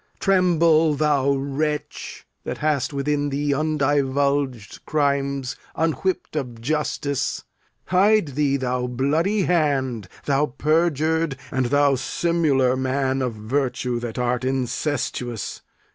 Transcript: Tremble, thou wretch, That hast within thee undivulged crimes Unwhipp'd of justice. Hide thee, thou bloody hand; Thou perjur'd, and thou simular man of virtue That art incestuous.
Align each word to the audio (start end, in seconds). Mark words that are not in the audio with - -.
Tremble, 0.19 0.95
thou 0.95 1.33
wretch, 1.33 2.25
That 2.43 2.57
hast 2.57 2.91
within 2.91 3.29
thee 3.29 3.53
undivulged 3.53 4.83
crimes 4.83 5.55
Unwhipp'd 5.75 6.35
of 6.35 6.59
justice. 6.59 7.43
Hide 7.85 8.29
thee, 8.29 8.57
thou 8.57 8.87
bloody 8.87 9.43
hand; 9.43 10.07
Thou 10.25 10.47
perjur'd, 10.57 11.37
and 11.51 11.67
thou 11.67 11.93
simular 11.93 12.75
man 12.75 13.21
of 13.21 13.35
virtue 13.35 13.99
That 13.99 14.17
art 14.17 14.43
incestuous. 14.43 15.61